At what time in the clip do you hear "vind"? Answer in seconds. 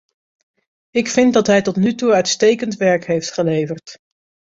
1.07-1.33